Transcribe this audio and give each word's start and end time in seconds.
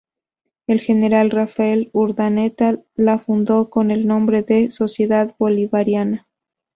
El 0.65 0.79
general 0.81 1.29
Rafael 1.29 1.91
Urdaneta 1.93 2.79
la 2.95 3.19
fundó 3.19 3.69
con 3.69 3.91
el 3.91 4.07
nombre 4.07 4.41
de 4.41 4.71
""Sociedad 4.71 5.35
Bolivariana"". 5.37 6.27